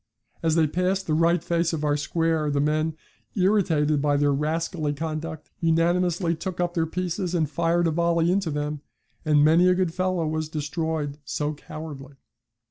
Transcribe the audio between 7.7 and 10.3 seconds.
a volley into them, and 'many a good fellow